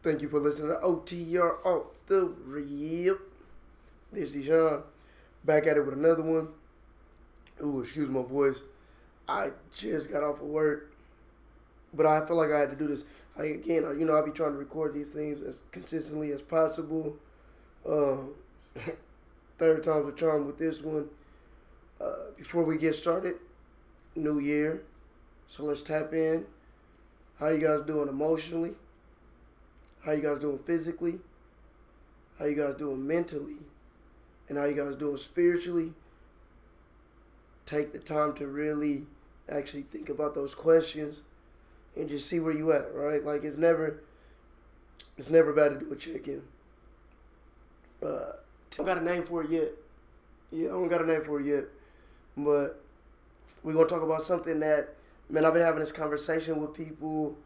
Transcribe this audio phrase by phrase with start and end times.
[0.00, 3.18] Thank you for listening to OTR off the rip.
[4.12, 4.82] This is Deshaun.
[5.44, 6.48] Back at it with another one.
[7.64, 8.62] Ooh, excuse my voice.
[9.28, 10.92] I just got off of work.
[11.92, 13.04] But I feel like I had to do this.
[13.36, 17.16] I, again, you know, I'll be trying to record these things as consistently as possible.
[17.84, 18.34] Um,
[19.58, 21.08] third time's a charm with this one.
[22.00, 23.34] Uh, before we get started,
[24.14, 24.84] new year.
[25.48, 26.46] So let's tap in.
[27.40, 28.74] How you guys doing emotionally?
[30.04, 31.18] How you guys doing physically?
[32.38, 33.58] How you guys doing mentally?
[34.48, 35.92] And how you guys doing spiritually?
[37.66, 39.06] Take the time to really
[39.48, 41.22] actually think about those questions
[41.96, 43.24] and just see where you at, right?
[43.24, 44.02] Like it's never
[45.16, 46.42] it's never bad to do a check-in.
[48.02, 49.72] Uh, I don't got a name for it yet.
[50.52, 51.64] Yeah, I don't got a name for it yet.
[52.36, 52.80] But
[53.62, 54.94] we're gonna talk about something that
[55.28, 57.36] man, I've been having this conversation with people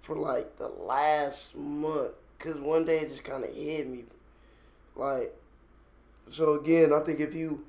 [0.00, 2.12] for like the last month.
[2.38, 4.04] Cause one day it just kind of hit me,
[4.96, 5.34] like.
[6.30, 7.64] So again, I think if you,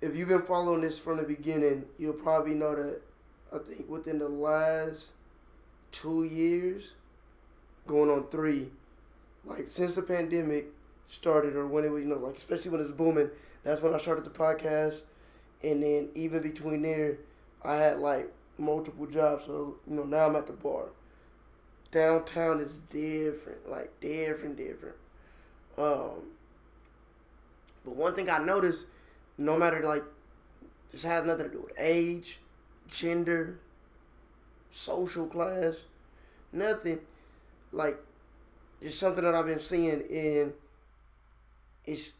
[0.00, 3.00] if you've been following this from the beginning, you'll probably know that.
[3.52, 5.12] I think within the last
[5.92, 6.94] two years,
[7.86, 8.70] going on three,
[9.44, 10.66] like since the pandemic
[11.06, 13.30] started or when it was, you know, like especially when it was booming,
[13.62, 15.02] that's when I started the podcast,
[15.62, 17.18] and then even between there,
[17.64, 19.44] I had like multiple jobs.
[19.46, 20.86] So you know now I'm at the bar
[21.94, 24.96] downtown is different, like different, different.
[25.78, 26.32] Um,
[27.84, 28.86] but one thing I noticed,
[29.38, 30.02] no matter like,
[30.90, 32.40] this has nothing to do with age,
[32.88, 33.58] gender,
[34.72, 35.84] social class,
[36.52, 36.98] nothing.
[37.72, 37.98] Like,
[38.82, 40.52] just something that I've been seeing in.
[41.84, 42.12] It's,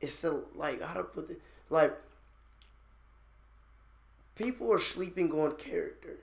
[0.00, 1.92] it's the like how to put it like.
[4.34, 6.18] People are sleeping on character,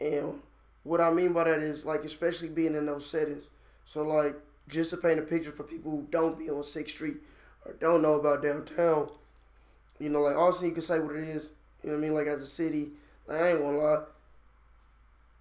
[0.00, 0.40] and
[0.84, 3.48] what I mean by that is like especially being in those settings.
[3.84, 4.36] So like
[4.68, 7.16] just to paint a picture for people who don't be on Sixth Street
[7.64, 9.10] or don't know about downtown,
[9.98, 12.14] you know, like Austin you can say what it is, you know what I mean,
[12.14, 12.90] like as a city,
[13.26, 14.02] like, I ain't gonna lie.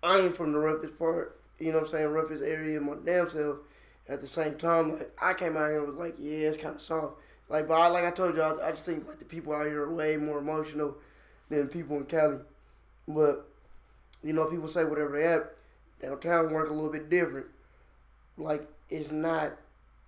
[0.03, 2.95] I ain't from the roughest part, you know what I'm saying, roughest area of my
[3.05, 3.57] damn self.
[4.09, 6.79] At the same time, like I came out here and was like, yeah, it's kinda
[6.79, 7.17] soft.
[7.49, 9.65] Like but I, like I told you, I, I just think like the people out
[9.65, 10.95] here are way more emotional
[11.49, 12.39] than people in Cali.
[13.07, 13.47] But
[14.23, 15.43] you know, people say whatever they have.
[16.01, 17.47] Downtown work a little bit different.
[18.37, 19.53] Like it's not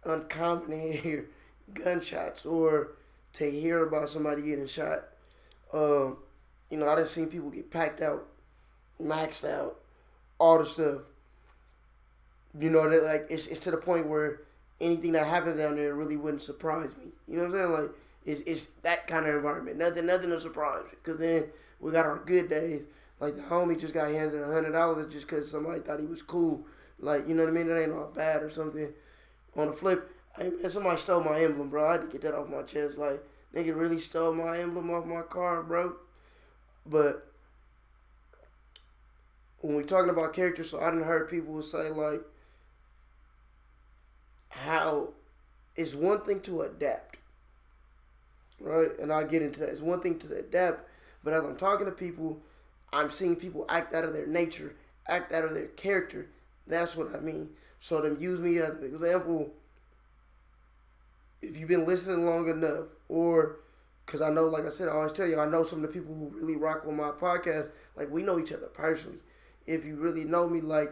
[0.03, 1.29] uncommon to hear
[1.73, 2.89] gunshots or
[3.33, 5.05] to hear about somebody getting shot.
[5.73, 6.17] Um,
[6.69, 8.27] you know, I done seen people get packed out,
[9.01, 9.79] maxed out,
[10.39, 11.01] all the stuff.
[12.59, 14.41] You know, that like it's it's to the point where
[14.81, 17.11] anything that happens down there really wouldn't surprise me.
[17.27, 17.71] You know what I'm saying?
[17.71, 17.91] Like
[18.25, 19.77] it's it's that kind of environment.
[19.77, 20.97] Nothing nothing to surprise me.
[21.03, 21.45] Cause then
[21.79, 22.83] we got our good days
[23.19, 26.21] like the homie just got handed a hundred dollars just because somebody thought he was
[26.21, 26.65] cool.
[26.99, 27.67] Like you know what I mean?
[27.67, 28.93] That ain't all bad or something.
[29.55, 31.87] On the flip, hey man, somebody stole my emblem, bro.
[31.87, 32.97] I had to get that off my chest.
[32.97, 35.95] Like nigga really stole my emblem off my car, bro.
[36.85, 37.27] But
[39.61, 42.21] when we talking about characters, so I didn't heard people say like
[44.49, 45.09] how
[45.75, 47.17] it's one thing to adapt,
[48.59, 48.89] right?
[48.99, 49.69] And I'll get into that.
[49.69, 50.87] It's one thing to adapt,
[51.23, 52.41] but as I'm talking to people
[52.91, 54.75] I'm seeing people act out of their nature,
[55.07, 56.27] act out of their character.
[56.67, 57.49] That's what I mean.
[57.79, 59.51] So them use me as an example.
[61.41, 63.57] If you've been listening long enough, or
[64.05, 65.93] because I know, like I said, I always tell you, I know some of the
[65.99, 67.69] people who really rock with my podcast.
[67.95, 69.19] Like we know each other personally.
[69.65, 70.91] If you really know me, like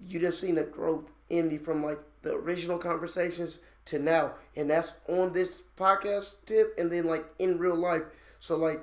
[0.00, 4.70] you just seen the growth in me from like the original conversations to now, and
[4.70, 8.02] that's on this podcast tip, and then like in real life.
[8.40, 8.80] So like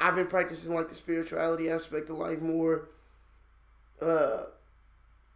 [0.00, 2.88] I've been practicing like the spirituality aspect of life more.
[4.00, 4.44] Uh,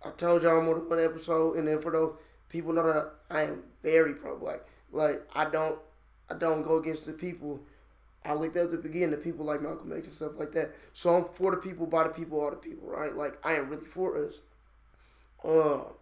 [0.04, 2.14] I told y'all more than one episode, and then for those
[2.48, 4.60] people know that I am very pro black.
[4.92, 5.78] Like I don't,
[6.30, 7.60] I don't go against the people.
[8.24, 10.74] I looked at the beginning, the people like Malcolm X and stuff like that.
[10.92, 13.14] So I'm for the people, by the people, all the people, right?
[13.14, 14.40] Like I am really for us.
[15.44, 15.92] Uh,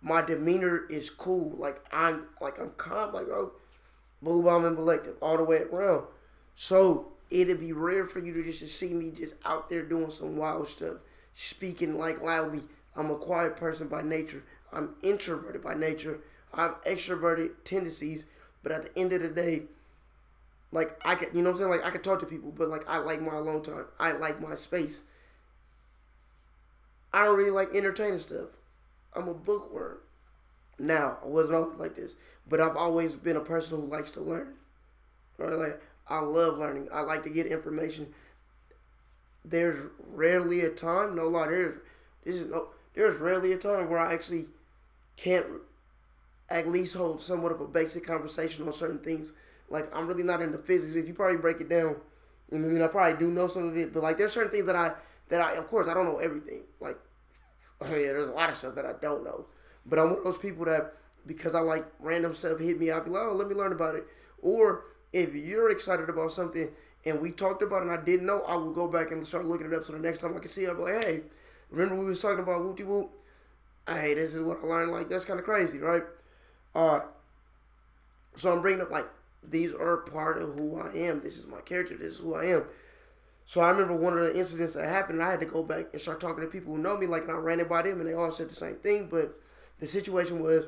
[0.00, 1.50] my demeanor is cool.
[1.56, 3.52] Like I'm, like I'm calm, like bro,
[4.22, 6.06] blue bomb and collective all the way around.
[6.54, 10.10] So it'd be rare for you to just to see me just out there doing
[10.10, 10.98] some wild stuff,
[11.34, 12.62] speaking like loudly.
[12.96, 14.42] I'm a quiet person by nature.
[14.72, 16.20] I'm introverted by nature.
[16.52, 18.26] I have extroverted tendencies,
[18.62, 19.62] but at the end of the day,
[20.72, 21.70] like I can, you know what I'm saying?
[21.70, 23.86] Like I can talk to people, but like I like my alone time.
[23.98, 25.02] I like my space.
[27.12, 28.48] I don't really like entertaining stuff.
[29.14, 29.98] I'm a bookworm.
[30.78, 32.16] Now I wasn't always like this,
[32.48, 34.54] but I've always been a person who likes to learn.
[35.38, 35.52] Right?
[35.52, 36.88] Like I love learning.
[36.92, 38.08] I like to get information.
[39.44, 41.48] There's rarely a time, no lie.
[41.48, 41.78] There's
[42.24, 44.46] this is no there's rarely a time where I actually
[45.16, 45.46] can't
[46.50, 49.32] at least hold somewhat of a basic conversation on certain things.
[49.68, 50.94] Like I'm really not into physics.
[50.96, 51.96] If you probably break it down,
[52.52, 54.76] I mean I probably do know some of it, but like there's certain things that
[54.76, 54.92] I
[55.28, 56.62] that I of course I don't know everything.
[56.80, 56.98] Like
[57.80, 59.46] oh yeah, there's a lot of stuff that I don't know.
[59.86, 60.94] But I'm one of those people that
[61.26, 63.94] because I like random stuff hit me, I'll be like, oh, let me learn about
[63.94, 64.06] it.
[64.42, 66.68] Or if you're excited about something
[67.04, 69.44] and we talked about it and I didn't know, I will go back and start
[69.44, 71.20] looking it up so the next time I can see it, I'll be like, hey,
[71.70, 73.10] remember we was talking about whoopty whoop?
[73.88, 74.92] Hey, this is what I learned.
[74.92, 76.02] Like, that's kind of crazy, right?
[76.74, 77.00] Uh,
[78.36, 79.08] so I'm bringing up, like,
[79.42, 81.20] these are part of who I am.
[81.20, 81.96] This is my character.
[81.96, 82.64] This is who I am.
[83.46, 85.86] So I remember one of the incidents that happened, and I had to go back
[85.92, 87.98] and start talking to people who know me, like, and I ran it by them,
[87.98, 89.40] and they all said the same thing, but
[89.80, 90.66] the situation was,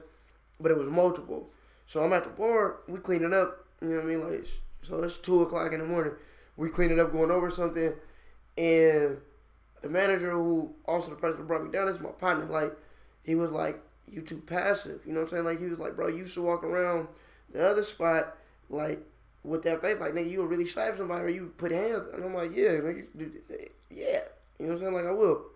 [0.59, 1.49] but it was multiple.
[1.87, 4.31] So I'm at the bar, we cleaning up, you know what I mean?
[4.31, 4.47] Like,
[4.83, 6.15] so it's two o'clock in the morning.
[6.57, 7.95] We cleaning up, going over something,
[8.59, 9.19] and
[9.81, 12.45] the manager who also the person who brought me down is my partner.
[12.45, 12.73] Like,
[13.25, 15.45] he was like, "You too passive." You know what I'm saying?
[15.45, 17.09] Like, he was like, "Bro, you should walk around
[17.51, 18.37] the other spot
[18.69, 19.01] like
[19.45, 22.35] with that face, like nigga, you really slap somebody or you put hands." And I'm
[22.35, 23.07] like, "Yeah, nigga,
[23.91, 24.21] yeah."
[24.59, 24.95] You know what I'm saying?
[24.95, 25.47] Like, I will.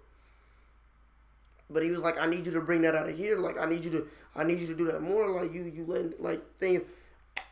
[1.68, 3.38] But he was like, I need you to bring that out of here.
[3.38, 5.28] Like, I need you to, I need you to do that more.
[5.28, 6.82] Like, you, you letting like things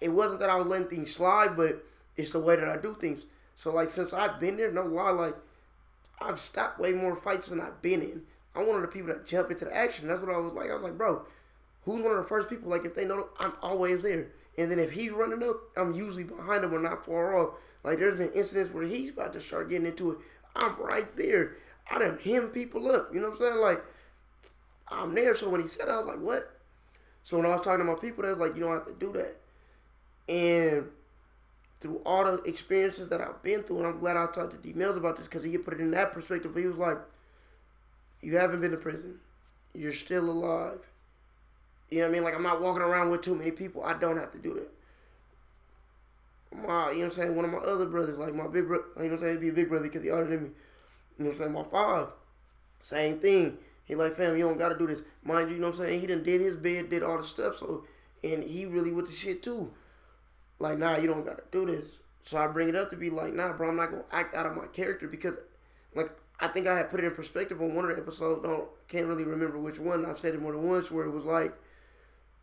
[0.00, 1.84] it wasn't that I was letting things slide, but
[2.16, 3.26] it's the way that I do things.
[3.54, 5.36] So like since I've been there, no lie, like
[6.20, 8.22] I've stopped way more fights than I've been in.
[8.54, 10.08] I'm one of the people that jump into the action.
[10.08, 10.70] That's what I was like.
[10.70, 11.24] I was like, bro,
[11.82, 12.70] who's one of the first people?
[12.70, 14.28] Like if they know, I'm always there.
[14.56, 17.54] And then if he's running up, I'm usually behind him or not far off.
[17.82, 20.18] Like there's been incidents where he's about to start getting into it.
[20.56, 21.56] I'm right there.
[21.90, 23.10] I done hem people up.
[23.12, 23.58] You know what I'm saying?
[23.58, 23.84] Like
[24.88, 25.34] I'm there.
[25.34, 26.50] So when he said, I was like, what?
[27.22, 28.92] So when I was talking to my people, they was like, you don't have to
[28.94, 29.36] do that.
[30.28, 30.86] And
[31.84, 34.72] through all the experiences that I've been through, and I'm glad I talked to D
[34.72, 36.56] Mills about this because he put it in that perspective.
[36.56, 36.96] He was like,
[38.22, 39.20] You haven't been to prison.
[39.74, 40.78] You're still alive.
[41.90, 42.24] You know what I mean?
[42.24, 43.84] Like, I'm not walking around with too many people.
[43.84, 44.70] I don't have to do that.
[46.56, 47.36] My, you know what I'm saying?
[47.36, 49.34] One of my other brothers, like my big brother, you know what I'm saying?
[49.34, 50.50] He'd be a big brother because he older than me.
[51.18, 51.52] You know what I'm saying?
[51.52, 52.12] My father,
[52.80, 53.58] same thing.
[53.84, 55.02] He like, fam, you don't gotta do this.
[55.22, 56.00] Mind you, you know what I'm saying?
[56.00, 57.84] He done did his bed, did all the stuff, so,
[58.22, 59.72] and he really with the shit too
[60.58, 61.98] like, nah, you don't gotta do this.
[62.22, 64.46] So I bring it up to be like, nah, bro, I'm not gonna act out
[64.46, 65.34] of my character because,
[65.94, 66.10] like,
[66.40, 68.42] I think I had put it in perspective on one of the episodes.
[68.42, 70.04] Don't can't really remember which one.
[70.04, 71.54] I've said it more than once where it was like,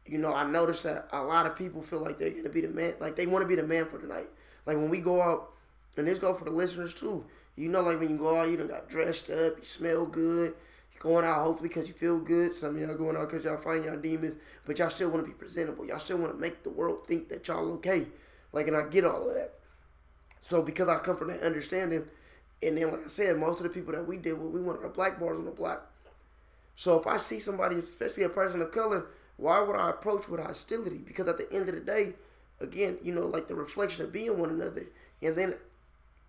[0.06, 2.70] you know, I noticed that a lot of people feel like they're gonna be the
[2.70, 4.28] man, like they want to be the man for the night.
[4.66, 5.52] Like when we go out,
[5.98, 7.26] and this go for the listeners too.
[7.56, 10.54] You know, like when you go out, you done got dressed up, you smell good.
[11.02, 12.54] Going out hopefully because you feel good.
[12.54, 14.36] Some of y'all going out because y'all find y'all demons,
[14.68, 15.84] but y'all still want to be presentable.
[15.84, 18.06] Y'all still want to make the world think that y'all okay.
[18.54, 19.56] Like, and I get all of that.
[20.42, 22.04] So because I come from that understanding,
[22.62, 24.84] and then like I said, most of the people that we deal with, we wanted
[24.84, 25.92] the black bars on the block.
[26.76, 29.08] So if I see somebody, especially a person of color,
[29.38, 31.00] why would I approach with hostility?
[31.00, 32.14] Because at the end of the day,
[32.60, 34.86] again, you know, like the reflection of being one another.
[35.24, 35.56] And then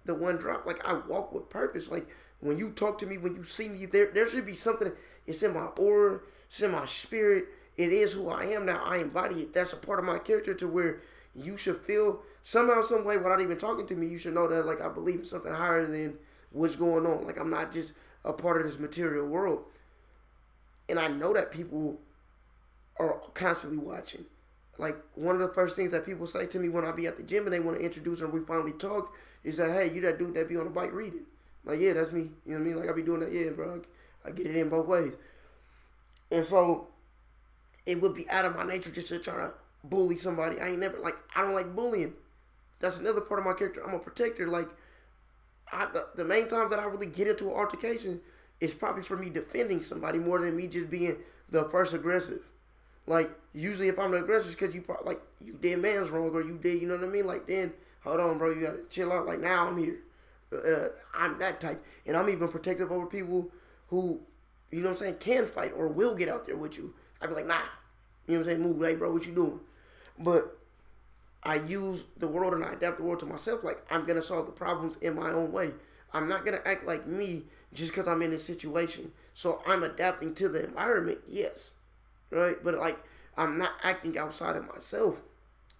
[0.06, 1.90] the one drop, like I walk with purpose.
[1.90, 2.08] Like
[2.42, 4.92] when you talk to me, when you see me, there there should be something.
[5.26, 7.44] It's in my aura, it's in my spirit.
[7.76, 8.82] It is who I am now.
[8.84, 9.54] I embody it.
[9.54, 11.00] That's a part of my character to where
[11.34, 14.66] you should feel somehow, some way, without even talking to me, you should know that
[14.66, 16.18] like I believe in something higher than
[16.50, 17.26] what's going on.
[17.26, 17.94] Like I'm not just
[18.24, 19.64] a part of this material world.
[20.88, 22.00] And I know that people
[22.98, 24.24] are constantly watching.
[24.78, 27.16] Like one of the first things that people say to me when I be at
[27.16, 30.00] the gym and they want to introduce and we finally talk is that hey, you
[30.02, 31.24] that dude that be on the bike reading.
[31.64, 32.30] Like yeah, that's me.
[32.44, 32.76] You know what I mean?
[32.80, 33.32] Like I be doing that.
[33.32, 33.80] Yeah, bro.
[34.24, 35.14] I get it in both ways.
[36.30, 36.88] And so
[37.86, 39.52] it would be out of my nature just to try to
[39.84, 40.60] bully somebody.
[40.60, 42.14] I ain't never like I don't like bullying.
[42.80, 43.82] That's another part of my character.
[43.86, 44.48] I'm a protector.
[44.48, 44.68] Like
[45.72, 48.20] I, the, the main time that I really get into an altercation
[48.60, 51.16] is probably for me defending somebody more than me just being
[51.50, 52.40] the first aggressive.
[53.06, 56.58] Like usually if I'm the aggressor, because you like you did man's wrong or you
[56.62, 57.26] did, you know what I mean?
[57.26, 57.72] Like then
[58.04, 59.26] hold on, bro, you gotta chill out.
[59.26, 59.98] Like now I'm here.
[60.52, 63.50] Uh, I'm that type, and I'm even protective over people
[63.88, 64.20] who,
[64.70, 66.94] you know what I'm saying, can fight or will get out there with you.
[67.20, 67.60] I'd be like, nah,
[68.26, 69.60] you know what I'm saying, move, hey, bro, what you doing?
[70.18, 70.58] But
[71.42, 73.64] I use the world and I adapt the world to myself.
[73.64, 75.72] Like I'm gonna solve the problems in my own way.
[76.12, 79.12] I'm not gonna act like me just because I'm in this situation.
[79.34, 81.72] So I'm adapting to the environment, yes,
[82.30, 82.56] right.
[82.62, 82.98] But like
[83.36, 85.20] I'm not acting outside of myself.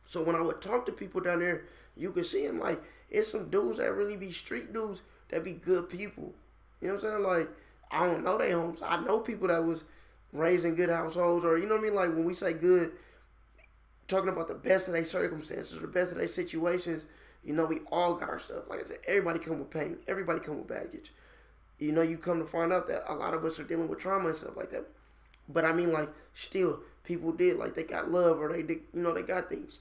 [0.07, 1.65] So when I would talk to people down there,
[1.97, 2.81] you can see them like
[3.11, 6.35] it's some dudes that really be street dudes that be good people.
[6.81, 7.23] You know what I'm saying?
[7.23, 7.49] Like
[7.91, 8.81] I don't know their homes.
[8.83, 9.85] I know people that was
[10.33, 11.95] raised in good households, or you know what I mean.
[11.95, 12.93] Like when we say good,
[14.09, 17.07] talking about the best of their circumstances, the best of their situations.
[17.45, 18.69] You know, we all got our stuff.
[18.69, 19.99] Like I said, everybody come with pain.
[20.07, 21.13] Everybody come with baggage.
[21.79, 24.01] you know, you come to find out that a lot of us are dealing with
[24.01, 24.87] trauma and stuff like that.
[25.49, 29.03] But I mean, like, still, people did like they got love or they did, you
[29.03, 29.81] know, they got things.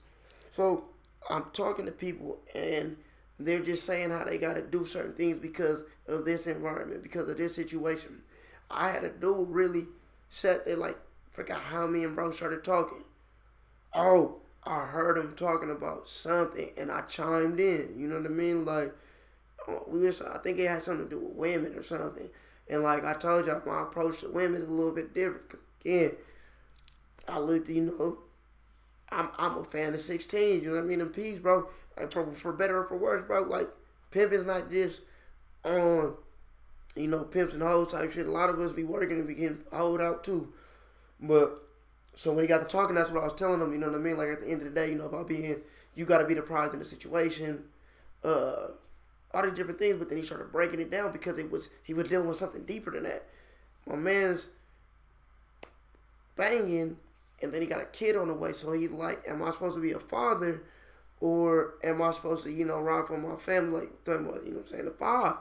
[0.51, 0.85] So
[1.29, 2.97] I'm talking to people and
[3.39, 7.29] they're just saying how they got to do certain things because of this environment, because
[7.29, 8.21] of this situation.
[8.69, 9.87] I had a dude really
[10.29, 10.97] sat there like
[11.29, 13.03] forgot how me and bro started talking.
[13.93, 17.95] Oh, I heard him talking about something and I chimed in.
[17.97, 18.65] You know what I mean?
[18.65, 18.93] Like
[19.67, 22.29] oh, we was, I think it had something to do with women or something.
[22.69, 25.49] And like I told y'all, my approach to women is a little bit different.
[25.49, 26.11] Cause again,
[27.27, 28.17] I looked, you know,
[29.11, 30.61] I'm I'm a fan of 16.
[30.61, 31.01] You know what I mean?
[31.01, 31.67] And peace, bro.
[32.09, 33.43] For, for better or for worse, bro.
[33.43, 33.69] Like
[34.09, 35.01] pimp is not just
[35.63, 36.15] on,
[36.95, 38.25] you know, pimps and hoes type shit.
[38.25, 40.53] A lot of us be working and be getting hold out too.
[41.19, 41.61] But
[42.15, 43.71] so when he got to talking, that's what I was telling him.
[43.73, 44.17] You know what I mean?
[44.17, 45.57] Like at the end of the day, you know about being,
[45.93, 47.65] you got to be the prize in the situation.
[48.23, 48.67] Uh,
[49.33, 49.97] all these different things.
[49.97, 52.63] But then he started breaking it down because it was he was dealing with something
[52.63, 53.25] deeper than that.
[53.85, 54.47] My man's
[56.35, 56.97] banging
[57.41, 58.53] and then he got a kid on the way.
[58.53, 60.63] So he like, am I supposed to be a father,
[61.19, 64.45] or am I supposed to, you know, ride for my family, like, you know what
[64.45, 65.37] I'm saying, the father,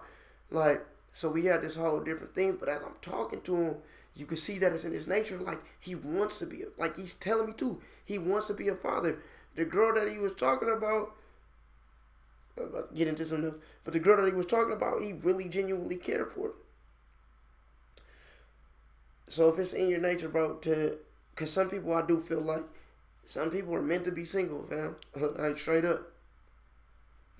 [0.50, 0.86] like.
[1.12, 2.56] So we had this whole different thing.
[2.60, 3.76] But as I'm talking to him,
[4.14, 5.38] you can see that it's in his nature.
[5.38, 7.80] Like he wants to be, a, like he's telling me too.
[8.04, 9.18] He wants to be a father.
[9.56, 11.12] The girl that he was talking about.
[12.56, 13.54] I'm about to get into some news,
[13.84, 16.52] but the girl that he was talking about, he really genuinely cared for.
[19.28, 20.98] So if it's in your nature, bro, to
[21.40, 22.64] Cause some people I do feel like
[23.24, 24.96] some people are meant to be single, fam.
[25.38, 26.02] like straight up.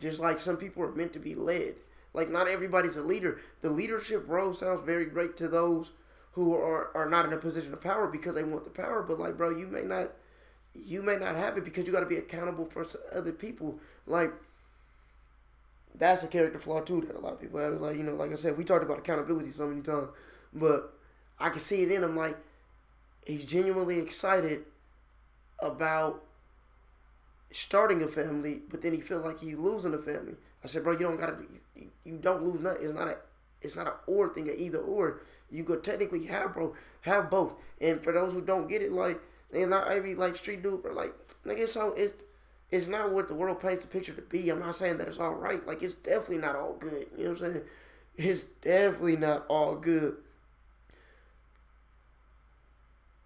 [0.01, 1.75] Just like some people are meant to be led.
[2.15, 3.39] Like not everybody's a leader.
[3.61, 5.93] The leadership role sounds very great to those
[6.33, 9.03] who are, are not in a position of power because they want the power.
[9.03, 10.13] But like, bro, you may not
[10.75, 13.81] you may not have it because you got to be accountable for other people.
[14.07, 14.33] Like
[15.95, 17.75] that's a character flaw too that a lot of people have.
[17.75, 20.09] Like you know, like I said, we talked about accountability so many times,
[20.55, 20.95] but
[21.39, 22.17] I can see it in them.
[22.17, 22.39] Like
[23.27, 24.65] he's genuinely excited
[25.63, 26.23] about
[27.51, 30.35] starting a family, but then he feel like he's losing a family.
[30.63, 31.37] I said, bro, you don't gotta,
[31.77, 32.85] you, you don't lose nothing.
[32.85, 33.17] It's not a,
[33.61, 35.21] it's not an or thing, a either or.
[35.51, 37.55] You could technically have, bro, have both.
[37.81, 40.95] And for those who don't get it, like, they not every like street dude, but
[40.95, 41.13] like,
[41.45, 42.23] nigga, so it's,
[42.71, 44.49] it's not what the world paints the picture to be.
[44.49, 45.67] I'm not saying that it's all right.
[45.67, 47.07] Like, it's definitely not all good.
[47.19, 47.65] You know what I'm saying?
[48.17, 50.19] It's definitely not all good.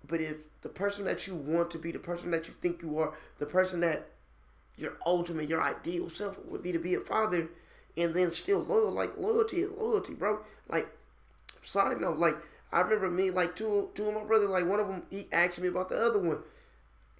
[0.06, 2.98] But if the person that you want to be, the person that you think you
[2.98, 4.06] are, the person that
[4.76, 7.48] your ultimate, your ideal self would be to be a father,
[7.96, 10.40] and then still loyal, like loyalty is loyalty, bro.
[10.68, 10.88] Like,
[11.62, 12.36] side note, like
[12.72, 15.60] I remember me, like two, two of my brothers, like one of them, he asked
[15.60, 16.40] me about the other one,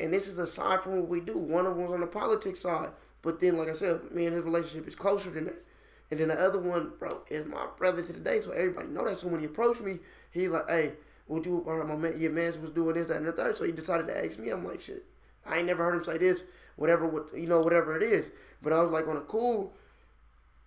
[0.00, 1.38] and this is aside from what we do.
[1.38, 2.90] One of them was on the politics side,
[3.22, 5.62] but then, like I said, me and his relationship is closer than that.
[6.10, 9.04] And then the other one, bro, is my brother to the day, so everybody know
[9.04, 9.18] that.
[9.18, 10.00] So when he approached me,
[10.30, 10.92] he's like, "Hey,
[11.26, 13.56] what you or my man, your man was doing this, that, and the third.
[13.56, 14.50] So he decided to ask me.
[14.50, 15.04] I'm like, shit,
[15.46, 16.44] I ain't never heard him say this,
[16.76, 18.30] whatever, what you know, whatever it is.
[18.62, 19.72] But I was like, on a cool,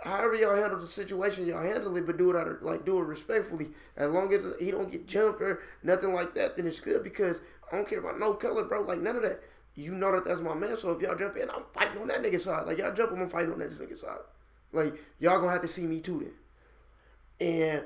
[0.04, 3.00] however y'all handle the situation, y'all handle it, but do it out of, like do
[3.00, 3.70] it respectfully.
[3.96, 7.42] As long as he don't get jumped or nothing like that, then it's good because
[7.72, 8.82] I don't care about no color, bro.
[8.82, 9.42] Like none of that.
[9.76, 10.76] You know that that's my man.
[10.78, 12.66] So if y'all jump in, I'm fighting on that nigga side.
[12.66, 14.18] Like y'all jump, I'm fighting on that nigga side.
[14.74, 16.34] Like y'all gonna have to see me too
[17.40, 17.48] then.
[17.48, 17.84] And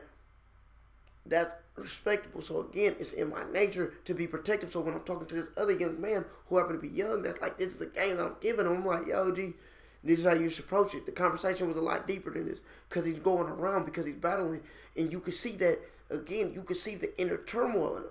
[1.32, 2.42] that's respectable.
[2.42, 4.72] So again, it's in my nature to be protective.
[4.72, 7.42] So when I'm talking to this other young man who happen to be young, that's
[7.42, 8.74] like this is the game that I'm giving him.
[8.74, 9.54] I'm like, yo, G,
[10.04, 11.06] this is how you should approach it.
[11.06, 14.62] The conversation was a lot deeper than this because he's going around because he's battling,
[14.96, 16.52] and you can see that again.
[16.54, 18.10] You can see the inner turmoil in him.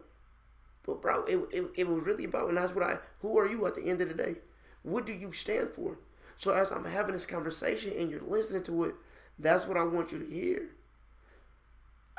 [0.87, 2.99] But bro, it, it, it was really about, and that's what I.
[3.21, 4.37] Who are you at the end of the day?
[4.83, 5.99] What do you stand for?
[6.39, 8.95] So as I'm having this conversation and you're listening to it,
[9.39, 10.71] that's what I want you to hear.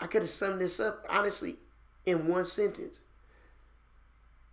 [0.02, 1.58] I could have summed this up honestly
[2.06, 3.02] in one sentence.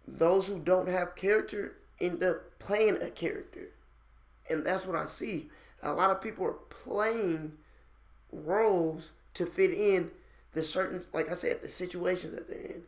[0.07, 3.71] Those who don't have character end up playing a character.
[4.51, 5.49] And that's what I see.
[5.83, 7.53] A lot of people are playing
[8.31, 10.11] roles to fit in
[10.53, 12.83] the certain, like I said, the situations that they're in,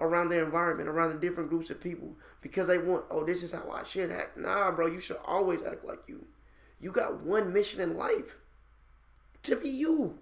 [0.00, 3.52] around their environment, around the different groups of people, because they want, oh, this is
[3.52, 4.36] how I should act.
[4.36, 6.26] Nah, bro, you should always act like you.
[6.80, 8.36] You got one mission in life
[9.42, 10.18] to be you.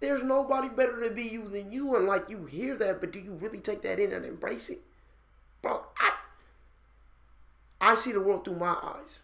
[0.00, 3.18] There's nobody better to be you than you, and like you hear that, but do
[3.18, 4.80] you really take that in and embrace it?
[5.62, 6.12] Bro, I
[7.80, 9.20] I see the world through my eyes.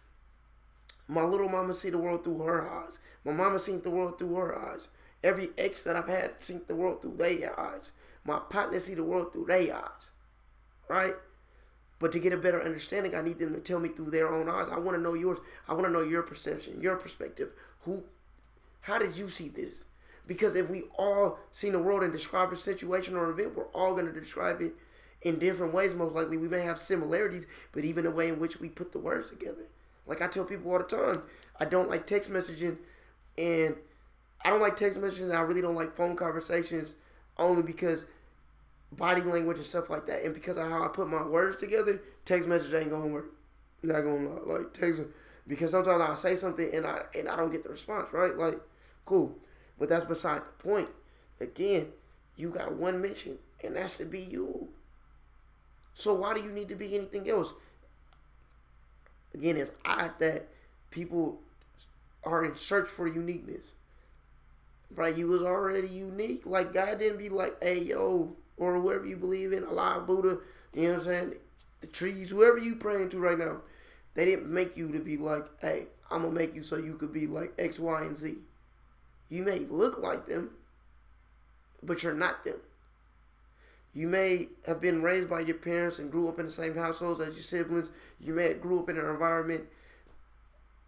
[1.08, 2.98] My little mama see the world through her eyes.
[3.24, 4.88] My mama seen the world through her eyes.
[5.22, 7.92] Every ex that I've had seen the world through their eyes.
[8.24, 10.10] My partner see the world through their eyes.
[10.88, 11.14] Right?
[11.98, 14.48] But to get a better understanding, I need them to tell me through their own
[14.48, 14.68] eyes.
[14.68, 15.38] I want to know yours.
[15.68, 17.50] I want to know your perception, your perspective.
[17.82, 18.04] Who,
[18.82, 19.84] how did you see this?
[20.26, 23.92] Because if we all seen the world and describe a situation or event, we're all
[23.92, 24.74] going to describe it
[25.22, 25.94] in different ways.
[25.94, 28.98] Most likely, we may have similarities, but even the way in which we put the
[28.98, 29.66] words together.
[30.06, 31.22] Like I tell people all the time,
[31.60, 32.78] I don't like text messaging,
[33.38, 33.76] and
[34.44, 35.34] I don't like text messaging.
[35.34, 36.96] I really don't like phone conversations,
[37.38, 38.06] only because
[38.90, 42.02] body language and stuff like that, and because of how I put my words together,
[42.24, 43.32] text message ain't gonna work.
[43.82, 45.02] Not gonna lie, like text
[45.46, 48.36] because sometimes I'll say something and I and I don't get the response right.
[48.36, 48.60] Like,
[49.04, 49.36] cool,
[49.78, 50.88] but that's beside the point.
[51.40, 51.88] Again,
[52.36, 54.68] you got one mission, and that's to be you.
[55.94, 57.52] So why do you need to be anything else?
[59.34, 60.48] Again, it's odd that
[60.90, 61.40] people
[62.24, 63.66] are in search for uniqueness.
[64.94, 65.16] Right?
[65.16, 66.44] You was already unique.
[66.44, 70.38] Like God didn't be like, hey yo, or whoever you believe in, Allah, Buddha,
[70.74, 71.34] you know what I'm saying?
[71.80, 73.62] The trees, whoever you praying to right now.
[74.14, 77.12] They didn't make you to be like, hey, I'm gonna make you so you could
[77.12, 78.36] be like X, Y, and Z.
[79.28, 80.50] You may look like them,
[81.82, 82.60] but you're not them.
[83.94, 87.20] You may have been raised by your parents and grew up in the same households
[87.20, 87.90] as your siblings.
[88.18, 89.64] You may have grew up in an environment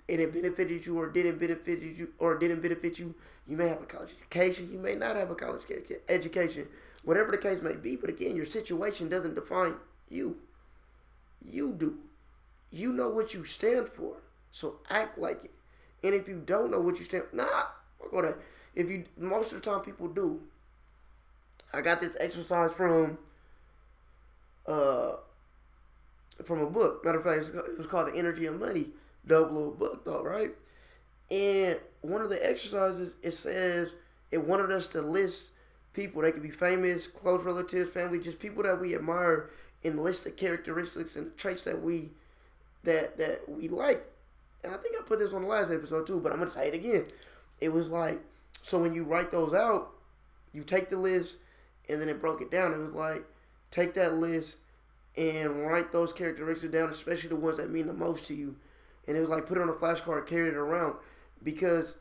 [0.09, 3.15] and it benefited you or didn't benefit you or didn't benefit you.
[3.47, 4.71] You may have a college education.
[4.73, 5.63] You may not have a college
[6.09, 6.67] education.
[7.05, 9.75] Whatever the case may be, but again, your situation doesn't define
[10.09, 10.39] you.
[11.43, 11.99] You do.
[12.71, 14.17] You know what you stand for.
[14.51, 15.51] So act like it.
[16.03, 17.65] And if you don't know what you stand for, nah,
[18.05, 18.39] I'll go that.
[18.75, 20.41] If you most of the time people do.
[21.73, 23.19] I got this exercise from
[24.67, 25.17] uh
[26.45, 27.05] from a book.
[27.05, 28.89] Matter of fact, it was called The Energy of Money.
[29.27, 30.51] Little book though, right?
[31.31, 33.95] And one of the exercises it says
[34.31, 35.51] it wanted us to list
[35.95, 36.23] people.
[36.23, 39.51] They could be famous, close relatives, family, just people that we admire
[39.83, 42.11] and list the characteristics and traits that we
[42.85, 44.05] that that we like.
[44.63, 46.69] And I think I put this on the last episode too, but I'm gonna say
[46.69, 47.07] it again.
[47.61, 48.21] It was like
[48.63, 49.91] so when you write those out,
[50.53, 51.37] you take the list
[51.89, 52.73] and then it broke it down.
[52.73, 53.25] It was like
[53.71, 54.57] take that list
[55.17, 58.57] and write those characteristics down, especially the ones that mean the most to you.
[59.07, 60.97] And it was like put it on a flashcard, carry it around.
[61.43, 61.99] Because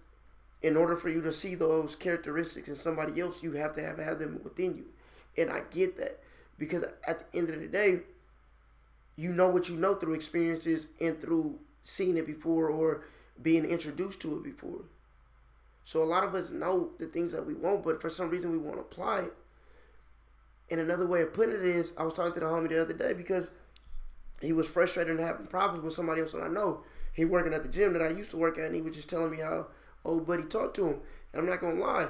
[0.61, 3.99] in order for you to see those characteristics in somebody else, you have to have,
[3.99, 4.85] have them within you.
[5.37, 6.21] And I get that.
[6.57, 7.99] Because at the end of the day,
[9.17, 13.03] you know what you know through experiences and through seeing it before or
[13.41, 14.85] being introduced to it before.
[15.85, 18.51] So a lot of us know the things that we want, but for some reason
[18.51, 19.33] we won't apply it.
[20.71, 22.93] And another way of putting it is, I was talking to the homie the other
[22.93, 23.51] day because
[24.41, 26.83] he was frustrated and having problems with somebody else that I know.
[27.11, 29.09] He working at the gym that I used to work at, and he was just
[29.09, 29.67] telling me how
[30.03, 30.99] old buddy talked to him.
[31.31, 32.07] And I'm not gonna lie,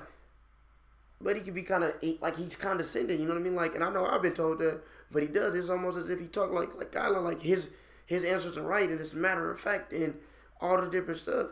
[1.19, 3.19] but he can be kind of like he's condescending.
[3.19, 3.55] You know what I mean?
[3.55, 4.81] Like, and I know I've been told that,
[5.12, 5.55] but he does.
[5.55, 7.69] It's almost as if he talk like like Kyla, like his
[8.05, 10.19] his answers are right and it's a matter of fact and
[10.62, 11.47] all the different stuff.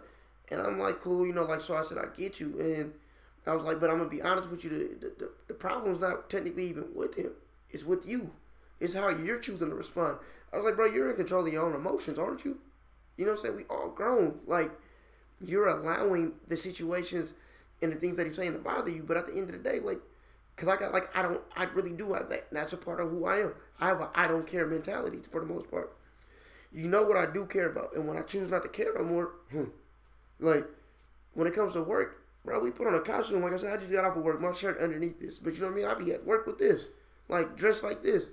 [0.49, 1.75] And I'm like, cool, you know, like so.
[1.75, 2.93] I said, I get you, and
[3.45, 4.69] I was like, but I'm gonna be honest with you.
[4.69, 7.31] The the, the, problem's not technically even with him.
[7.69, 8.31] It's with you.
[8.79, 10.17] It's how you're choosing to respond.
[10.51, 12.57] I was like, bro, you're in control of your own emotions, aren't you?
[13.15, 13.55] You know what I'm saying?
[13.55, 14.39] We all grown.
[14.45, 14.71] Like,
[15.39, 17.33] you're allowing the situations
[17.81, 19.03] and the things that he's saying to bother you.
[19.03, 19.99] But at the end of the day, like,
[20.55, 22.47] cause I got like I don't I really do have that.
[22.49, 23.53] And that's a part of who I am.
[23.79, 25.95] I have a I don't care mentality for the most part.
[26.71, 29.03] You know what I do care about, and when I choose not to care no
[29.03, 29.65] more, hmm,
[30.41, 30.65] like
[31.33, 33.41] when it comes to work, bro, we put on a costume.
[33.41, 35.37] Like I said, I just got off of work, my shirt underneath this.
[35.37, 35.85] But you know what I mean?
[35.85, 36.87] I be at work with this,
[37.29, 38.27] like dressed like this.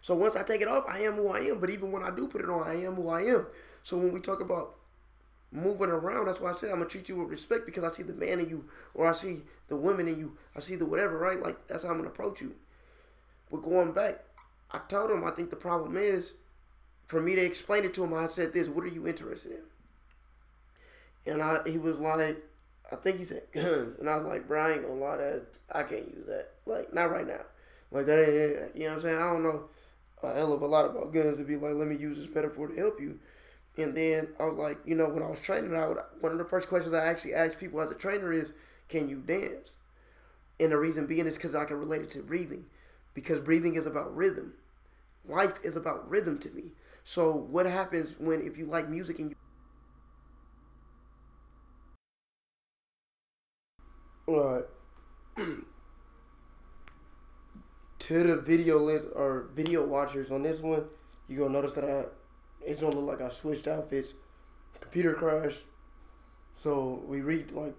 [0.00, 1.60] So once I take it off, I am who I am.
[1.60, 3.46] But even when I do put it on, I am who I am.
[3.84, 4.74] So when we talk about
[5.52, 6.26] moving around.
[6.26, 8.40] That's why I said I'm gonna treat you with respect because I see the man
[8.40, 11.40] in you, or I see the women in you, I see the whatever, right?
[11.40, 12.54] Like that's how I'm gonna approach you.
[13.50, 14.24] But going back,
[14.70, 16.34] I told him I think the problem is
[17.06, 18.14] for me to explain it to him.
[18.14, 19.62] I said this: What are you interested in?
[21.26, 22.42] And I, he was like,
[22.90, 25.46] I think he said guns, and I was like, bro, I ain't gonna lie, that
[25.72, 26.48] I can't use that.
[26.66, 27.40] Like not right now.
[27.90, 29.18] Like that ain't, you know what I'm saying?
[29.18, 29.64] I don't know
[30.22, 32.68] a hell of a lot about guns to be like, let me use this metaphor
[32.68, 33.18] to help you.
[33.76, 36.38] And then I was like, you know, when I was training, I would, one of
[36.38, 38.52] the first questions I actually ask people as a trainer is,
[38.88, 39.72] can you dance?
[40.60, 42.66] And the reason being is because I can relate it to breathing.
[43.14, 44.54] Because breathing is about rhythm.
[45.26, 46.72] Life is about rhythm to me.
[47.04, 49.36] So what happens when if you like music and you
[54.28, 54.64] Alright.
[57.98, 60.84] to the video lit or video watchers on this one,
[61.28, 62.04] you gonna notice that I
[62.64, 64.14] it's gonna look like I switched outfits.
[64.80, 65.64] Computer crashed.
[66.54, 67.74] So we read like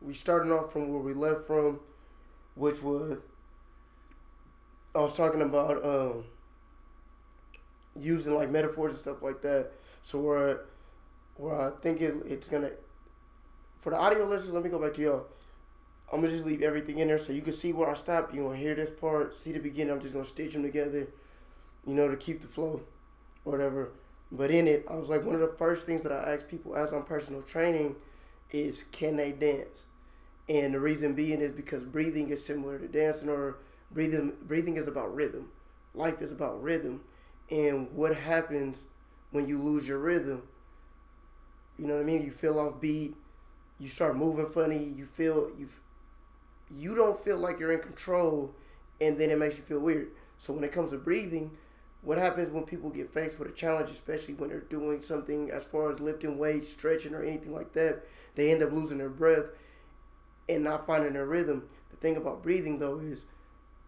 [0.00, 1.80] we started off from where we left from,
[2.54, 3.20] which was
[4.94, 6.24] I was talking about um,
[7.94, 9.70] using like metaphors and stuff like that.
[10.02, 10.60] So where
[11.36, 12.70] where I think it, it's gonna
[13.78, 15.26] for the audio listeners, let me go back to y'all.
[16.12, 18.34] I'm gonna just leave everything in there so you can see where I stop.
[18.34, 19.92] You're gonna hear this part, see the beginning.
[19.92, 21.08] I'm just gonna stitch them together,
[21.86, 22.82] you know, to keep the flow,
[23.44, 23.92] whatever.
[24.32, 26.76] But in it, I was like, one of the first things that I ask people
[26.76, 27.96] as I'm personal training
[28.50, 29.86] is, can they dance?
[30.48, 33.58] And the reason being is because breathing is similar to dancing, or
[33.90, 35.50] breathing breathing is about rhythm.
[35.94, 37.02] Life is about rhythm,
[37.50, 38.86] and what happens
[39.30, 40.42] when you lose your rhythm?
[41.78, 42.22] You know what I mean?
[42.22, 43.14] You feel off beat.
[43.78, 44.82] You start moving funny.
[44.82, 45.68] You feel you
[46.70, 48.54] you don't feel like you're in control,
[49.00, 50.10] and then it makes you feel weird.
[50.38, 51.56] So when it comes to breathing,
[52.02, 55.64] what happens when people get faced with a challenge, especially when they're doing something as
[55.64, 58.04] far as lifting weights, stretching, or anything like that,
[58.36, 59.50] they end up losing their breath
[60.48, 61.68] and not finding their rhythm.
[61.90, 63.26] The thing about breathing, though, is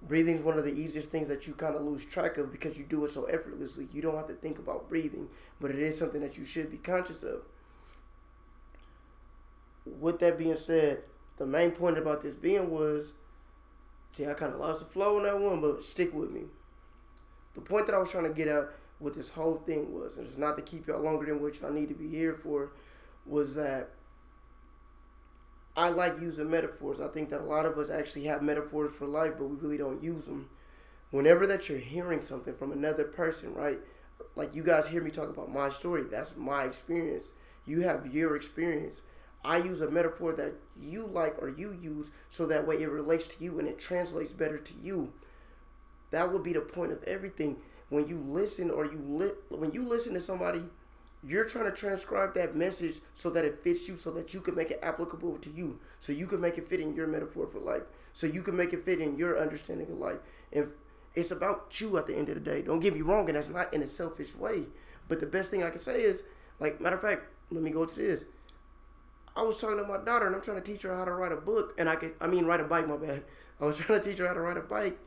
[0.03, 2.79] breathing is one of the easiest things that you kind of lose track of because
[2.79, 3.88] you do it so effortlessly.
[3.93, 5.29] You don't have to think about breathing,
[5.61, 7.43] but it is something that you should be conscious of.
[9.85, 11.03] With that being said,
[11.40, 13.14] the main point about this being was
[14.12, 16.42] see, I kind of lost the flow on that one, but stick with me.
[17.55, 18.68] The point that I was trying to get at
[19.00, 21.72] with this whole thing was, and it's not to keep y'all longer than what y'all
[21.72, 22.72] need to be here for,
[23.24, 23.88] was that
[25.74, 27.00] I like using metaphors.
[27.00, 29.79] I think that a lot of us actually have metaphors for life, but we really
[29.79, 30.50] don't use them.
[31.11, 33.79] Whenever that you're hearing something from another person, right?
[34.37, 37.33] Like you guys hear me talk about my story, that's my experience.
[37.64, 39.00] You have your experience.
[39.44, 43.26] I use a metaphor that you like or you use so that way it relates
[43.29, 45.12] to you and it translates better to you.
[46.11, 47.57] That would be the point of everything.
[47.88, 50.64] When you listen or you li- when you listen to somebody,
[51.22, 54.55] you're trying to transcribe that message so that it fits you so that you can
[54.55, 55.79] make it applicable to you.
[55.98, 57.85] So you can make it fit in your metaphor for life.
[58.12, 60.18] So you can make it fit in your understanding of life.
[60.53, 60.68] And
[61.14, 62.62] it's about you at the end of the day.
[62.62, 64.64] Don't get me wrong, and that's not in a selfish way.
[65.09, 66.24] But the best thing I can say is,
[66.59, 68.24] like, matter of fact, let me go to this
[69.40, 71.33] I was talking to my daughter and I'm trying to teach her how to ride
[71.33, 73.24] a book and I could I mean ride a bike, my bad.
[73.61, 74.98] I was trying to teach her how to ride a bike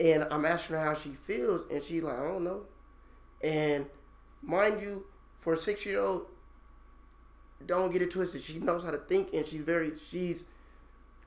[0.00, 2.62] and I'm asking her how she feels and she's like, I don't know.
[3.42, 3.86] And
[4.40, 5.04] mind you,
[5.36, 6.26] for a six year old,
[7.66, 8.42] don't get it twisted.
[8.42, 10.46] She knows how to think and she's very she's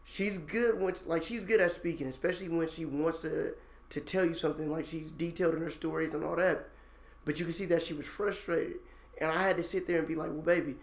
[0.04, 3.54] she's good when like she's good at speaking, especially when she wants to
[3.90, 6.68] to tell you something like she's detailed in her stories and all that.
[7.26, 8.78] But you can see that she was frustrated.
[9.22, 10.78] And I had to sit there and be like, Well baby,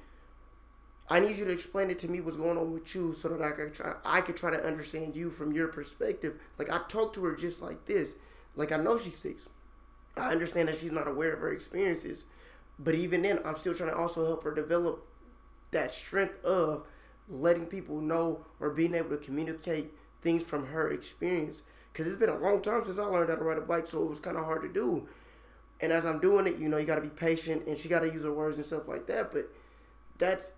[1.08, 3.42] I need you to explain it to me what's going on with you so that
[3.42, 6.40] I could try I could try to understand you from your perspective.
[6.58, 8.14] Like I talked to her just like this.
[8.56, 9.48] Like I know she's six.
[10.16, 12.24] I understand that she's not aware of her experiences.
[12.78, 15.06] But even then I'm still trying to also help her develop
[15.72, 16.86] that strength of
[17.28, 21.62] letting people know or being able to communicate things from her experience.
[21.92, 24.02] Cause it's been a long time since I learned how to ride a bike, so
[24.02, 25.06] it was kind of hard to do.
[25.80, 28.00] And as I'm doing it, you know, you got to be patient, and she got
[28.00, 29.30] to use her words and stuff like that.
[29.30, 29.48] But
[30.18, 30.52] that's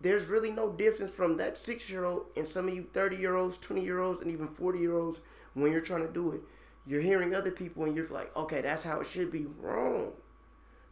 [0.00, 3.34] there's really no difference from that six year old and some of you 30 year
[3.34, 5.20] olds, 20 year olds, and even 40 year olds
[5.54, 6.40] when you're trying to do it.
[6.86, 9.46] You're hearing other people and you're like, okay, that's how it should be.
[9.60, 10.12] Wrong.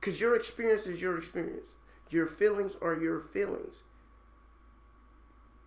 [0.01, 1.75] Because your experience is your experience,
[2.11, 3.85] your feelings are your feelings.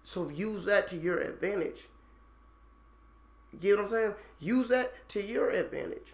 [0.04, 1.88] So use that to your advantage.
[3.52, 4.14] You get what I'm saying?
[4.40, 6.14] Use that to your advantage.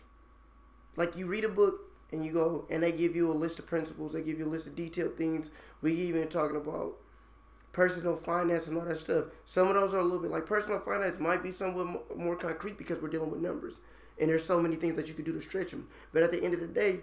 [0.95, 3.65] Like you read a book and you go and they give you a list of
[3.65, 5.49] principles, they give you a list of detailed things.
[5.81, 6.93] We even talking about
[7.73, 9.25] personal finance and all that stuff.
[9.43, 12.77] Some of those are a little bit like personal finance might be somewhat more concrete
[12.77, 13.79] because we're dealing with numbers,
[14.19, 15.87] and there's so many things that you could do to stretch them.
[16.13, 16.99] But at the end of the day,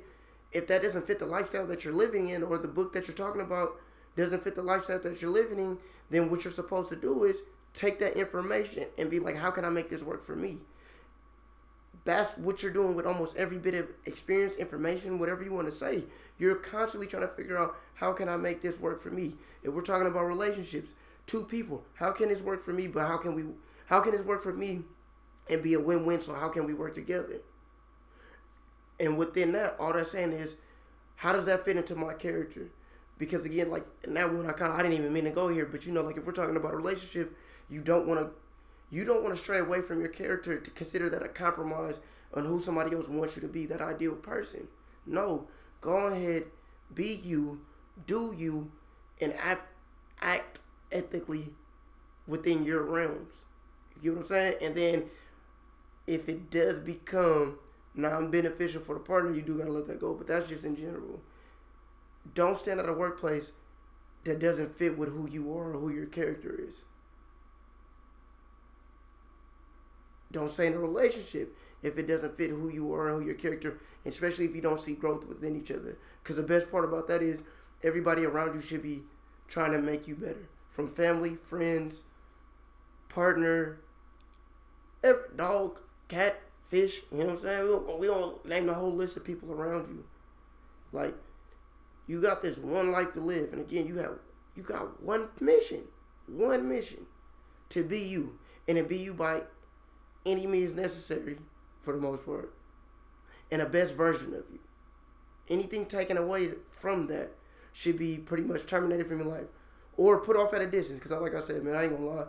[0.53, 3.17] if that doesn't fit the lifestyle that you're living in, or the book that you're
[3.17, 3.77] talking about
[4.17, 7.43] doesn't fit the lifestyle that you're living in, then what you're supposed to do is
[7.75, 10.59] take that information and be like, how can I make this work for me?
[12.05, 15.73] That's what you're doing with almost every bit of experience, information, whatever you want to
[15.73, 16.05] say.
[16.39, 19.35] You're constantly trying to figure out how can I make this work for me.
[19.63, 20.95] If we're talking about relationships,
[21.27, 22.89] two people, how can this work for me?
[22.89, 23.45] But how can we?
[23.87, 24.83] How can this work for me
[25.51, 26.21] and be a win-win?
[26.21, 27.41] So how can we work together?
[28.99, 30.57] And within that, all that's saying is,
[31.17, 32.71] how does that fit into my character?
[33.19, 35.49] Because again, like in that one, I kind of I didn't even mean to go
[35.49, 37.37] here, but you know, like if we're talking about a relationship,
[37.69, 38.31] you don't want to
[38.91, 42.01] you don't want to stray away from your character to consider that a compromise
[42.35, 44.69] on who somebody else wants you to be, that ideal person.
[45.07, 45.47] No,
[45.81, 46.45] go ahead,
[46.93, 47.61] be you,
[48.07, 48.71] do you,
[49.21, 49.69] and act
[50.21, 50.61] act
[50.93, 51.55] ethically
[52.27, 53.45] within your realms.
[53.97, 54.55] You get what I'm saying?
[54.61, 55.05] And then
[56.07, 57.59] if it does become
[57.95, 60.15] non-beneficial for the partner, you do gotta let that go.
[60.15, 61.21] But that's just in general.
[62.35, 63.53] Don't stand at a workplace
[64.25, 66.85] that doesn't fit with who you are or who your character is.
[70.33, 73.35] Don't stay in a relationship if it doesn't fit who you are and who your
[73.35, 75.99] character, especially if you don't see growth within each other.
[76.23, 77.43] Because the best part about that is
[77.83, 79.03] everybody around you should be
[79.49, 80.49] trying to make you better.
[80.71, 82.05] From family, friends,
[83.09, 83.81] partner,
[85.03, 87.03] every, dog, cat, fish.
[87.11, 87.63] You know what I'm saying?
[87.63, 90.05] We don't, we don't name the whole list of people around you.
[90.93, 91.15] Like,
[92.07, 94.19] you got this one life to live, and again, you have
[94.57, 95.85] you got one mission,
[96.27, 97.07] one mission,
[97.69, 99.43] to be you, and to be you by
[100.27, 101.39] any means necessary,
[101.83, 102.53] for the most part,
[103.51, 104.61] and a best version of you.
[105.49, 107.31] Anything taken away from that
[107.73, 109.47] should be pretty much terminated from your life,
[109.97, 110.99] or put off at a distance.
[110.99, 112.27] Because, like I said, man, I ain't gonna lie.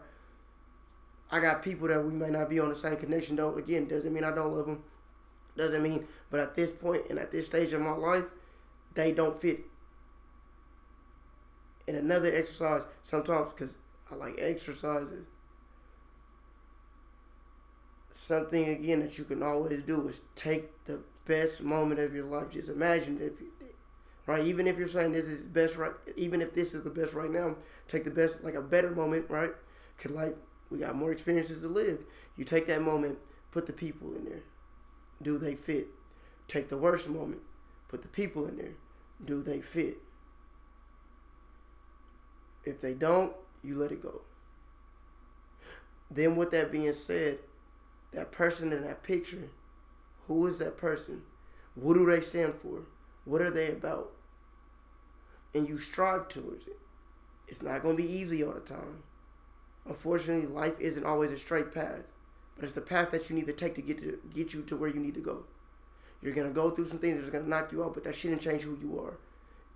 [1.32, 3.36] I got people that we may not be on the same connection.
[3.36, 4.84] Though, again, doesn't mean I don't love them.
[5.58, 8.26] Doesn't mean, but at this point and at this stage of my life,
[8.94, 9.66] they don't fit
[11.88, 13.78] and another exercise sometimes because
[14.10, 15.26] I like exercises.
[18.12, 22.50] Something again that you can always do is take the best moment of your life.
[22.52, 23.48] Just imagine if you,
[24.28, 27.14] right, even if you're saying this is best right, even if this is the best
[27.14, 27.56] right now,
[27.88, 29.52] take the best like a better moment, right?
[29.98, 30.36] Cause like
[30.70, 32.00] we got more experiences to live.
[32.36, 33.20] You take that moment,
[33.52, 34.44] put the people in there.
[35.22, 35.88] Do they fit?
[36.48, 37.42] Take the worst moment,
[37.88, 38.74] put the people in there.
[39.24, 40.00] Do they fit?
[42.64, 44.22] If they don't, you let it go.
[46.10, 47.40] Then, with that being said,
[48.14, 49.50] that person in that picture,
[50.24, 51.24] who is that person?
[51.76, 52.84] What do they stand for?
[53.26, 54.12] What are they about?
[55.54, 56.80] And you strive towards it.
[57.48, 59.04] It's not going to be easy all the time.
[59.86, 62.04] Unfortunately, life isn't always a straight path,
[62.56, 64.76] but it's the path that you need to take to get to get you to
[64.76, 65.46] where you need to go.
[66.22, 68.62] You're gonna go through some things that's gonna knock you out, but that shouldn't change
[68.62, 69.18] who you are,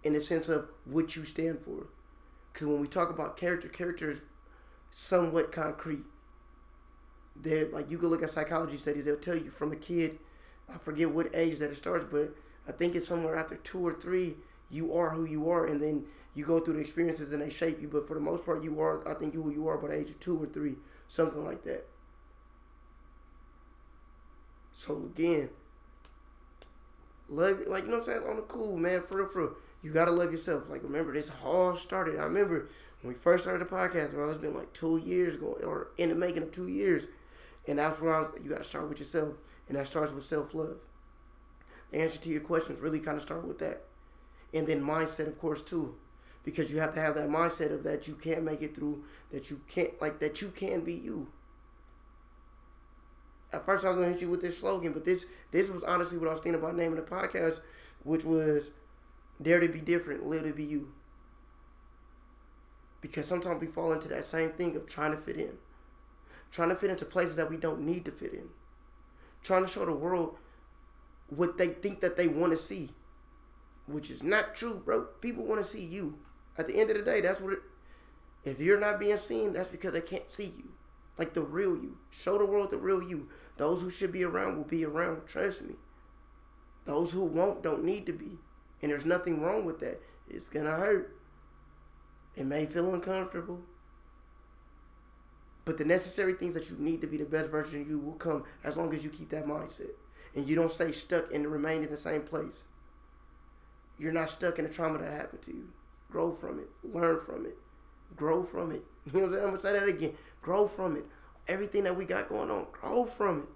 [0.03, 1.87] in the sense of what you stand for.
[2.53, 4.21] Because when we talk about character, character is
[4.91, 6.03] somewhat concrete.
[7.35, 10.19] They're like you can look at psychology studies; they'll tell you from a kid.
[10.73, 12.35] I forget what age that it starts, but
[12.67, 14.35] I think it's somewhere after two or three.
[14.69, 17.81] You are who you are, and then you go through the experiences and they shape
[17.81, 17.87] you.
[17.87, 19.07] But for the most part, you are.
[19.07, 20.75] I think you who you are by the age of two or three,
[21.07, 21.85] something like that.
[24.73, 25.49] So again,
[27.27, 29.55] love like you know what I'm saying on the cool man, for real, for real.
[29.81, 30.69] You gotta love yourself.
[30.69, 32.17] Like remember, this all started.
[32.19, 32.69] I remember
[33.01, 34.29] when we first started the podcast, bro.
[34.29, 37.07] It's been like two years ago, or in the making of two years,
[37.67, 38.29] and that's where I was.
[38.43, 39.35] You gotta start with yourself,
[39.67, 40.77] and that starts with self love.
[41.91, 43.83] The answer to your questions really kind of start with that,
[44.53, 45.95] and then mindset, of course, too,
[46.43, 49.49] because you have to have that mindset of that you can't make it through, that
[49.49, 51.29] you can't like that you can be you.
[53.51, 56.17] At first, I was gonna hit you with this slogan, but this this was honestly
[56.17, 57.59] what I was thinking about naming the podcast,
[58.03, 58.71] which was
[59.41, 60.93] Dare to be different, live to be you.
[63.01, 65.57] Because sometimes we fall into that same thing of trying to fit in.
[66.55, 68.49] Trying to fit into places that we don't need to fit in.
[69.43, 70.37] Trying to show the world
[71.27, 72.91] what they think that they want to see.
[73.87, 75.01] Which is not true, bro.
[75.19, 76.17] People want to see you.
[76.57, 77.59] At the end of the day, that's what it
[78.45, 80.69] if you're not being seen, that's because they can't see you.
[81.17, 81.97] Like the real you.
[82.09, 83.27] Show the world the real you.
[83.57, 85.27] Those who should be around will be around.
[85.27, 85.75] Trust me.
[86.85, 88.37] Those who won't don't need to be.
[88.81, 89.99] And there's nothing wrong with that.
[90.29, 91.17] It's to hurt.
[92.35, 93.61] It may feel uncomfortable.
[95.65, 98.13] But the necessary things that you need to be the best version of you will
[98.13, 99.91] come as long as you keep that mindset.
[100.35, 102.65] And you don't stay stuck and remain in the same place.
[103.97, 105.69] You're not stuck in the trauma that happened to you.
[106.11, 106.69] Grow from it.
[106.83, 107.57] Learn from it.
[108.15, 108.83] Grow from it.
[109.05, 109.45] You know what I'm saying?
[109.45, 110.13] I'm to say that again.
[110.41, 111.05] Grow from it.
[111.47, 113.47] Everything that we got going on, grow from it.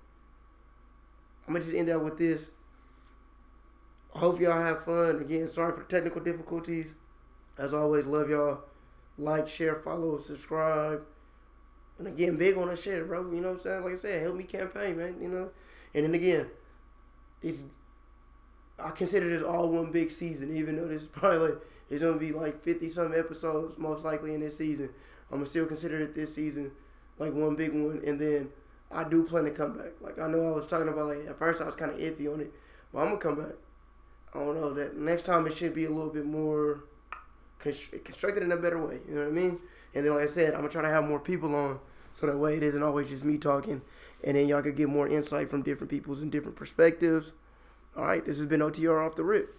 [1.47, 2.51] I'm to just end up with this.
[4.13, 5.19] I hope y'all have fun.
[5.19, 6.93] Again, sorry for the technical difficulties.
[7.57, 8.61] As always, love y'all.
[9.17, 11.03] Like, share, follow, subscribe.
[11.99, 13.29] And again, big on that shit, bro.
[13.31, 13.83] You know what I'm saying?
[13.83, 15.17] Like I said, help me campaign, man.
[15.21, 15.51] You know?
[15.93, 16.47] And then again,
[17.41, 17.65] it's
[18.79, 21.57] I consider this all one big season, even though this is probably like
[21.89, 24.89] it's gonna be like fifty some episodes most likely in this season.
[25.31, 26.71] I'm gonna still consider it this season
[27.19, 28.49] like one big one, and then
[28.89, 29.91] I do plan to come back.
[30.01, 32.31] Like I know I was talking about like at first I was kind of iffy
[32.33, 32.51] on it,
[32.91, 33.55] but I'm gonna come back.
[34.33, 36.83] I don't know that next time it should be a little bit more
[37.59, 38.99] constructed in a better way.
[39.07, 39.59] You know what I mean?
[39.93, 41.79] And then, like I said, I'm gonna try to have more people on,
[42.13, 43.81] so that way it isn't always just me talking,
[44.23, 47.33] and then y'all could get more insight from different peoples and different perspectives.
[47.95, 49.55] All right, this has been OTR off the rip.